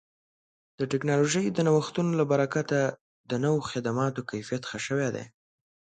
د 0.79 0.81
ټکنالوژۍ 0.91 1.45
د 1.51 1.59
نوښتونو 1.67 2.11
له 2.19 2.25
برکته 2.31 2.79
د 3.29 3.31
نوو 3.43 3.59
خدماتو 3.69 4.27
کیفیت 4.31 4.63
ښه 4.69 4.77
شوی 4.85 5.09
دی. 5.15 5.25